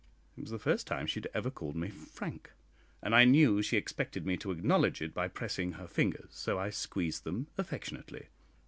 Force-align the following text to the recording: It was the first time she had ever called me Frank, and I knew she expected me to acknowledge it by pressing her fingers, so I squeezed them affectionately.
It 0.35 0.41
was 0.41 0.49
the 0.49 0.57
first 0.57 0.87
time 0.87 1.05
she 1.05 1.19
had 1.19 1.29
ever 1.31 1.51
called 1.51 1.75
me 1.75 1.89
Frank, 1.89 2.53
and 3.03 3.13
I 3.13 3.23
knew 3.23 3.61
she 3.61 3.77
expected 3.77 4.25
me 4.25 4.35
to 4.37 4.49
acknowledge 4.49 4.99
it 4.99 5.13
by 5.13 5.27
pressing 5.27 5.73
her 5.73 5.87
fingers, 5.87 6.31
so 6.31 6.57
I 6.57 6.71
squeezed 6.71 7.23
them 7.23 7.45
affectionately. 7.55 8.25